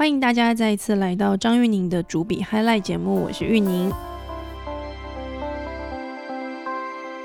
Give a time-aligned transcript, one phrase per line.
[0.00, 3.92] 欢迎大家再一次来到张玉宁的主笔 Hi Life 节目，我是玉宁。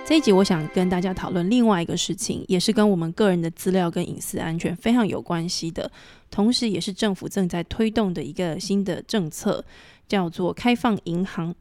[0.05, 5.89] 这一集我想跟大家讨论另外一个事情，也是跟我们个人的资料跟隐私安全非常有关系的，
[6.29, 9.63] 同时也是政府正在推动的一个新的政策，
[10.09, 11.55] 叫做开放银行。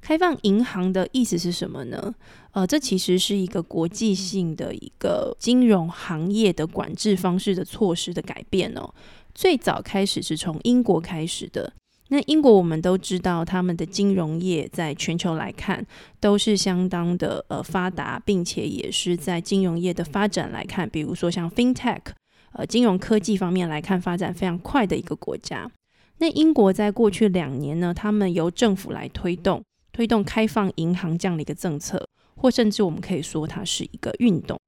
[0.00, 2.14] 开放银行的意思是什么呢？
[2.52, 8.92] 呃，这其实是一个国际性的一个金融行业的管制方式的措施的改变哦。
[9.34, 11.72] 最早开始是从英国开始的。
[12.08, 15.86] 那英国我们都知道，他们的金融业在全球来看
[16.20, 22.00] 都是相当的呃发达，并且也是在金融业的发展来看，比如说像 FinTech，
[22.52, 25.70] 呃，金融科技方面来看发展非常快的一个国家。
[26.18, 29.62] 那英国在过去两年呢，他们由政府来推动。
[29.94, 34.58] 推动开放银行这样的一个政策，或甚至我们可以说它是一个运动。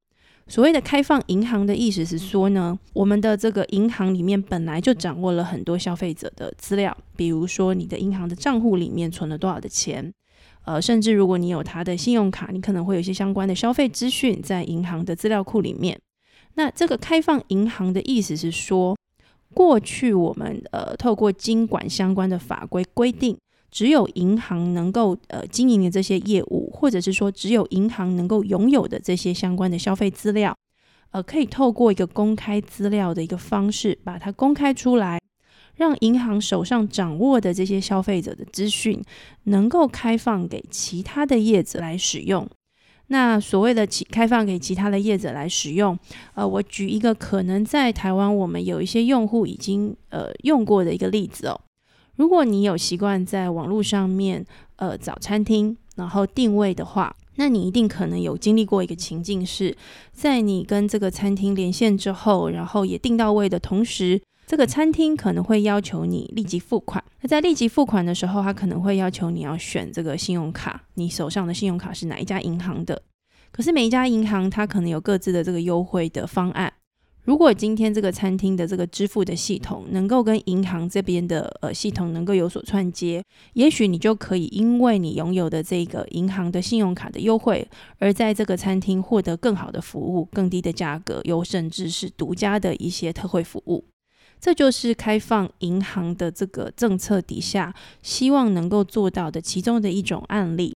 [0.47, 10.13] 所谓的开放银行的意思是说呢，我们的这个银行里面本来就掌握了很多消费者的资料，比如说你的银行的账户里面存了多少的钱，
[10.65, 15.99] 呃，甚至如果你有他的信用卡，你可能会有一些相关的消费资讯在银行的资料库里面。
[16.55, 18.95] 那这个开放银行的意思是说，
[19.55, 23.37] 过去我们呃透过经管相关的法规规定。
[23.75, 30.57] 只有银行能够呃经营的这些业务，或者是说只有银行能够拥有的这些相关的消费资料，
[31.11, 35.21] 呃，可以透过一个公开资料的一个方式把它公开出来，
[35.75, 39.03] 让银行手上掌握的这些消费者的资讯
[39.45, 42.49] 能够开放给其他的业者来使用。
[43.09, 45.99] 那所谓的其开放给其他的业者来使用，
[46.35, 51.61] 呃，我举一个可能在台湾我们有一些用户已经呃用过的一个例子哦。
[52.17, 54.45] 如果你有习惯在网络上面
[54.77, 59.77] 呃找餐厅，然后定位的话，那你一定可能有经历过一个情境，是
[60.13, 67.03] 在你跟这个餐厅连线之后，然后也订到位的同时，这个餐厅可能会要求你立即付款。
[67.21, 73.03] 那在立即付款的时候，他可能会要求你要选这个信用卡，你手上的信用卡是哪一家银行的？
[73.51, 76.73] 可是每一家银行它可能有各自的这个优惠的方案。
[77.25, 83.25] 如果今天这个餐厅的这个支付的系统能够跟银行这边的呃系统能够有所串接，
[83.55, 87.67] 也许你就可以因为你拥有的这个银行的信用卡的优惠，
[87.99, 93.83] 而在这个餐厅获得更好的服务、更低的价格，又甚至是独家的一些特惠服务。
[94.39, 100.74] 这就是开放银行的这个政策底下，希望能够做到的其中的一种案例。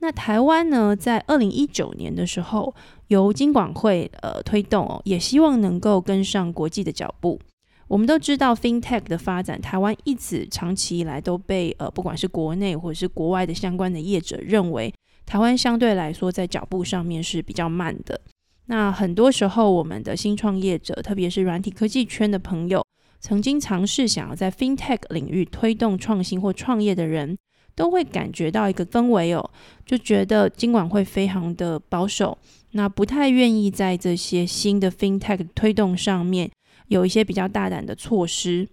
[0.00, 2.74] 那台湾呢，在二零一九年的时候，
[3.08, 7.40] 由金管会呃推动哦，也希望能够跟上国际的脚步。
[7.88, 14.92] 我们都知道，FinTech 的发展，台湾一直长期以来都被呃不管是国内或者是国外的相关的业者认为，
[15.26, 18.20] 台湾相对来说在脚步上面是比较慢的。
[18.66, 22.84] 那很多时候，我们的新创业者，特别是软体科技圈的朋友，
[23.18, 27.36] 曾经尝试想要在 FinTech 领域推动创新或创业的人。
[27.78, 29.50] 都会感觉到一个氛围哦，
[29.86, 32.36] 就觉得今晚会非常的保守，
[32.72, 36.50] 那不太愿意在这些新的 FinTech 推动上面
[36.88, 38.68] 有一些比较大胆的措施。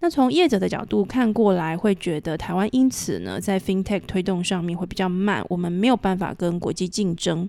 [0.00, 7.48] 那从业者的角度看过来，会觉得台湾因此呢，在 FinTech 推动上面会比较慢，我们没有办法跟国际竞争。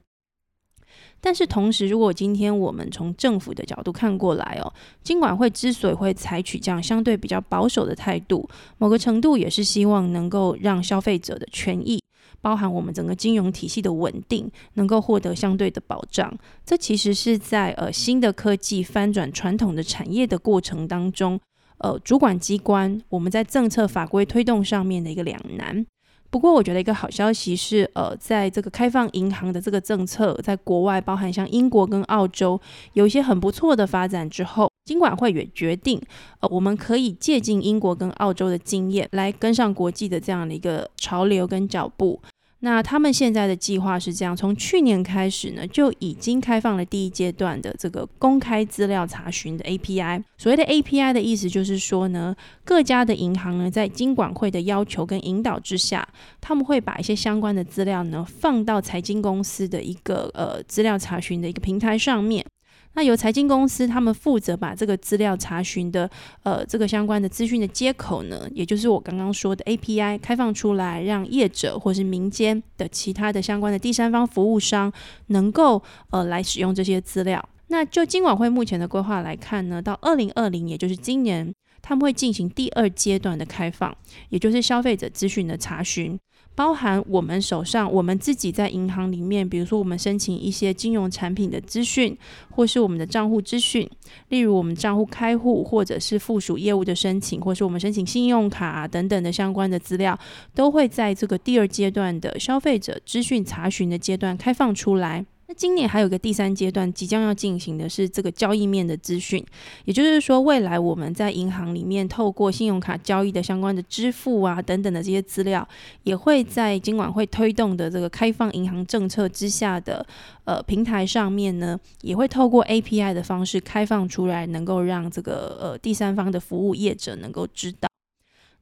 [1.24, 4.74] 但是同时，如果今天我们从政府的角度看过来哦，
[5.04, 8.50] 金管会之所以会采取这样相对比较保守的态度，
[8.80, 12.02] 某个程度也是希望能够让消费者的权益，
[12.42, 16.36] 包含我们整个金融体系的稳定，能够获得相对的保障。
[16.66, 21.40] 这其实是在呃新的科技翻转传统的产业的过程当中，
[21.78, 25.86] 呃主管机关我们在政策法规推动上面的一个两难。
[26.32, 32.60] 不过，我觉得一个好消息是，呃，在这个开放银行的这个政策，在国外，包含像英国跟澳洲，
[32.94, 36.02] 有一些很不错的发展之后，金管会也决定，
[36.40, 42.22] 呃，我们可以借鉴英国跟澳洲的经验，来跟上国际的这样的一个潮流跟脚步。
[42.64, 50.24] 那他们现在的计划是这样：从去年开始呢，就已经开放了第一阶段的这个公开资料查询的 API。
[50.38, 56.08] 所谓的 API 的意思就是说呢，各家的银行呢，在金管会的要求跟引导之下，
[56.40, 62.46] 他们会把一些相关的资料呢，放到财经公司的一个呃资料查询的一个平台上面。
[62.94, 66.10] 那由财经公司他们负责把这个资料查询的，
[66.44, 74.92] 呃，这个相关的资讯的接口呢，也就是我刚刚说的 API 开放出来，让业者或是民间的其他的相关的第三方服务商
[75.28, 77.44] 能够呃来使用这些资料。
[77.68, 83.96] 那就金管会目前的规划来看呢，到二零二零，也就是今年，他们会进行第二阶段的开放，
[84.28, 86.20] 也就是消费者资讯的查询。
[86.54, 92.16] 包含我们手上我们自己在银行里面，比如说我们申请一些金融产品的资讯，
[92.50, 93.90] 或是我们的账户资讯，
[94.30, 100.18] 例如我们账户开户，或者是附属业务的申请，或是我们申请信用卡等等的相关的资料，
[100.54, 105.26] 都会在这个第二阶段的消费者资讯查询的阶段开放出来。
[105.52, 109.46] 那今年还有个第三阶段即将要进行的是这个交易面的资讯，
[109.84, 115.68] 也就是说，未来我们在银行里面透过信用卡交易的相关的支付啊等等的这些资料，
[116.04, 120.08] 也会在今晚会推动的这个开放银行政策之下的
[120.46, 127.90] 呃平台上面呢，也会透过 API 的方式开放出来，能够让这个呃第三方的服务业者能够知道。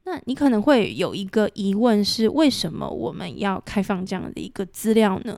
[0.02, 5.36] 那你可能会有一个疑问是，为什么我们要开放这样的一个资料呢？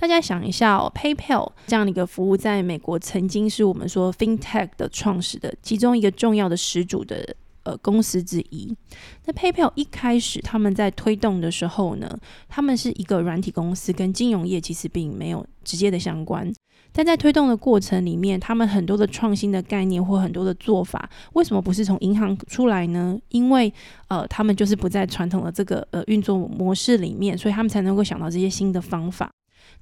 [0.00, 7.34] 大家想一下哦，PayPal 这样的一个服务，在美国曾经是我们说 FinTech 的创始的其中一个重要的始祖的
[7.64, 8.72] 呃公司之一。
[9.24, 12.16] 那 PayPal 一开始他们在推动的时候呢，
[12.48, 16.48] 他们是一个软体公司，跟金融业其实并没有直接的相关。
[16.92, 23.18] 但在推动的过程里面，他们很多的创新的概念或很多的做法，为什么不是从银行出来呢？
[23.30, 23.72] 因为
[24.06, 29.28] 呃，他们就是不在传统的这个呃运作模式里面，所以他们才能够想到这些新的方法。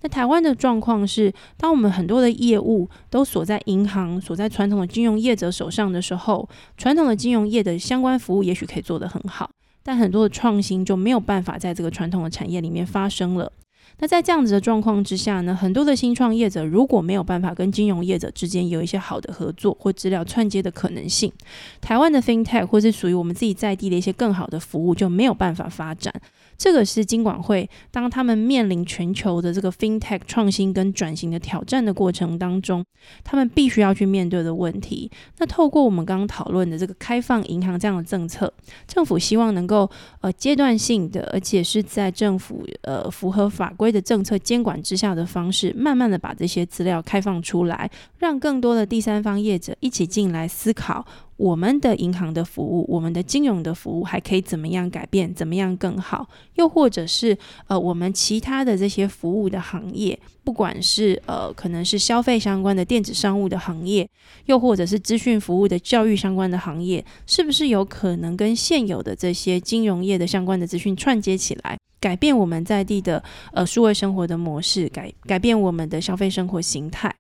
[0.02, 9.50] 那台湾的状况是，当我们很多的业务都锁在银行、锁在传统的金融业者手上的时候，传统的金融业的相关服务也许可以做得很好，
[9.82, 13.50] 但很多的创新就没有办法在这个传统的产业里面发生了。
[13.98, 21.32] 那在这样子的状况之下呢，很多的新创业者如果没有办法跟金融业者之间有一些好的合作或资料串接的可能性，
[21.80, 26.12] 台湾的 FinTech 或是属于我们自己在地的一些更好的服务就没有办法发展。
[26.58, 32.84] 这个是金管会当他们面临全球的这个 FinTech 创新跟转型的挑战的过程当中，
[33.22, 35.10] 他们必须要去面对的问题。
[35.38, 38.52] 那透过我们刚刚讨论的这个开放银行这样的政策，
[38.86, 51.06] 政府希望能够呃阶段性的，而且是在政府呃符合法规的政策监管之下的方式，慢慢的把这些资料开放出来，让更多的第三方业者一起进来思考。
[51.36, 55.32] 我们的银行的服务，我们的金融的服务还可以怎么样改变？
[55.34, 56.28] 怎么样更好？
[56.54, 57.36] 又或者是
[57.66, 64.08] 呃，我们其他的这些服务的行业，不管是呃，可能是消费相关的电子商务的行业，
[64.46, 73.22] 又或者是资讯服务的教育相关的行业，是不是有可能跟现有的这些金融业的相关的资讯串接起来，改变我们在地的
[73.52, 77.14] 呃数位生活的模式，改改变我们的消费生活形态？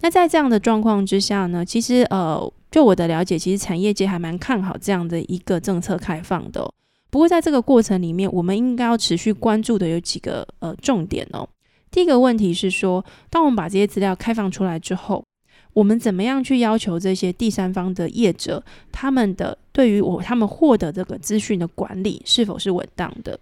[0.00, 2.52] 那在这样的状况之下呢，其实呃。
[2.70, 6.68] 就我的了解，其实产业界还蛮看好这样的一个政策开放的。
[7.08, 11.48] 不过在这个过程里面，我们应该要持续关注的有几个呃重点哦。
[11.92, 15.24] 第一个问题是说，当我们把这些资料开放出来之后，
[15.72, 18.60] 我们怎么样去要求这些第三方的业者，
[18.90, 23.38] 他们的对于我他们获得这个资讯的管理是否是稳当的？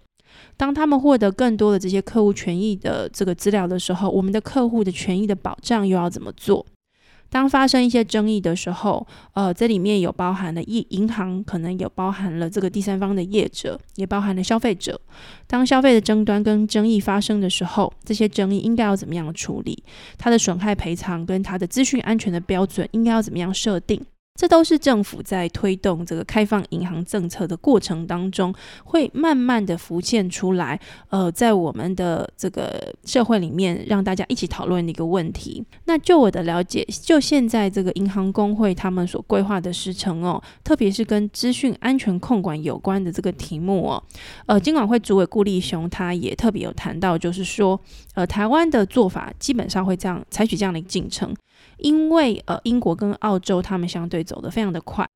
[0.55, 6.65] 当他们获得更多的这些客户权益的这个资料的时候，我们的客户的权益的保障又要怎么做？
[7.29, 15.01] 当发生一些争议的时候，呃，这里面有包含了银银行，可能有包含了这个第三方的业者，也包含了消费者。
[15.47, 19.83] 当消费的争端跟争议发生的时候，这些争议应该要怎么样处理？
[20.19, 23.99] 它的损害赔偿跟它的资讯安全的标准应该要怎么样设定？
[24.35, 28.53] 这都是政府在推动这个开放银行政策的过程当中，
[28.83, 30.79] 会慢慢的浮现出来。
[31.09, 35.63] 呃，在我们的这个社会里面，让大家一起讨论的一个问题。
[35.85, 44.03] 那就我的了解，就现在这个银行工会他们所规划的时程哦，特别是跟资讯安全控管有关的这个题目哦，
[44.47, 47.79] 呃，金管会主委顾立雄他也特别有谈到，就是说，
[48.15, 51.31] 呃，台湾的做法基本上会这样采取这样的进程。
[51.77, 55.07] 因为呃，英国跟澳洲他们相对走得非常的快，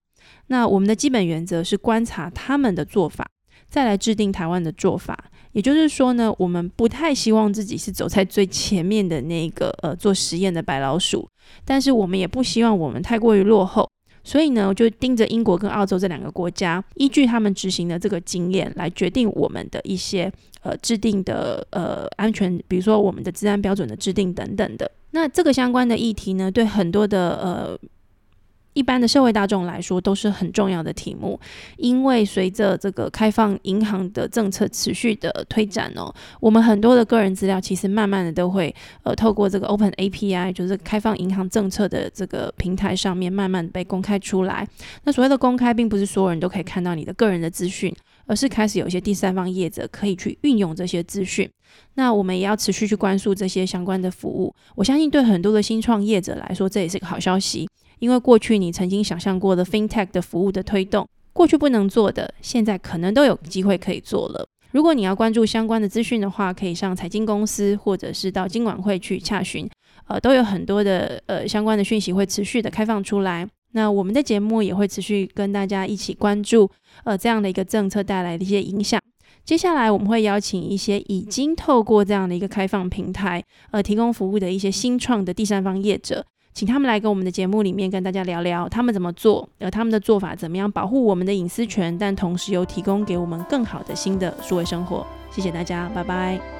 [0.47, 3.29] 那我们的基本原则是观察他们的做法，
[3.69, 5.17] 再来制定台湾的做法。
[5.53, 11.27] 也就是说呢，我们不太希望自己是走在最前面的那个呃做实验的白老鼠，
[11.65, 13.89] 但是我们也不希望我们太过于落后，
[14.23, 24.91] 所以呢，我就盯着英国跟澳洲这两个国家，依据他们执行的这个经验来决定我们的一些呃制定的呃安全，比如说我们的治安标准的制定等等的。
[25.17, 27.79] 那这个相关的议题呢，对很多的呃
[28.77, 31.39] 一般的社会大众来说都是很重要的题目，
[31.77, 44.67] 因为随着这个开放银行的政策持续的推展哦，我们很多的个人资料其实慢慢的都会呃透过这个 Open API，就是开放银行政策的这个平台上面慢慢被公开出来。
[45.05, 47.91] 那所谓的公开，并不是所有人都可以看到你的个人的资讯。
[48.29, 51.49] 而是开始有一些第三方业者可以去运用这些资讯，
[51.93, 54.53] 那我们也要持续去关注这些相关的服务。
[54.75, 57.69] 我相信对很多的新创业者来说，这也是个好消息，
[57.99, 64.47] 因为过去你曾经想象过的 FinTech 的服务的推动，过去不能做的，现在可能都有机会可以做了。
[64.71, 69.67] 如果你要关注相关的资讯的话，可以上财经公司或者是到金管会去洽询，
[70.07, 73.47] 呃，都有很多的呃相关的讯息会持续的开放出来。
[73.71, 76.69] 那我们的节目也会持续跟大家一起关注
[77.03, 79.01] 呃这样的一个政策带来的一些影响。
[79.43, 86.25] 接下来我们会邀请一些已经透过这样的一个开放平台呃提供服务的一些新创的第三方业者。
[86.57, 95.05] 请他们来跟我们的节目里面跟大家聊聊他们怎么做，呃，他们的做法怎么样保护我们的隐私权，但同时又提供给我们更好的新的数位生活。
[95.29, 96.56] 谢谢大家，拜拜。